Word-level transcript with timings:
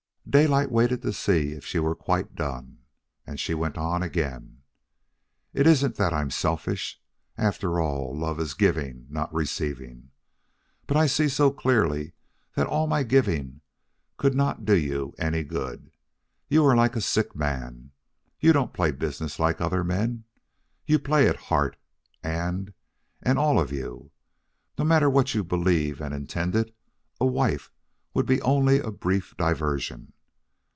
Daylight 0.29 0.71
waited 0.71 1.01
to 1.01 1.11
see 1.11 1.51
if 1.51 1.65
she 1.65 1.77
were 1.77 1.93
quite 1.95 2.35
done, 2.35 2.77
and 3.27 3.37
she 3.37 3.53
went 3.53 3.77
on 3.77 4.01
again. 4.01 4.61
"It 5.53 5.67
isn't 5.67 5.95
that 5.97 6.13
I 6.13 6.21
am 6.21 6.31
selfish. 6.31 7.01
After 7.37 7.81
all, 7.81 8.17
love 8.17 8.39
is 8.39 8.53
giving, 8.53 9.07
not 9.09 9.33
receiving. 9.33 10.11
But 10.87 10.95
I 10.95 11.05
see 11.05 11.27
so 11.27 11.51
clearly 11.51 12.13
that 12.55 12.65
all 12.65 12.87
my 12.87 13.03
giving 13.03 13.59
could 14.15 14.33
not 14.33 14.63
do 14.63 14.73
you 14.77 15.13
any 15.17 15.43
good. 15.43 15.91
You 16.47 16.63
are 16.65 16.77
like 16.77 16.95
a 16.95 17.01
sick 17.01 17.35
man. 17.35 17.91
You 18.39 18.53
don't 18.53 18.71
play 18.73 18.91
business 18.91 19.37
like 19.37 19.59
other 19.59 19.83
men. 19.83 20.23
You 20.85 20.97
play 20.97 21.25
it 21.25 21.35
heart 21.51 21.75
and 22.23 22.73
and 23.21 23.37
all 23.37 23.59
of 23.59 23.73
you. 23.73 24.11
No 24.79 24.85
matter 24.85 25.09
what 25.09 25.33
you 25.35 25.43
believed 25.43 25.99
and 25.99 26.13
intended 26.13 26.73
a 27.19 27.25
wife 27.25 27.69
would 28.13 28.25
be 28.25 28.41
only 28.43 28.79
a 28.79 28.91
brief 28.91 29.35
diversion. 29.35 30.13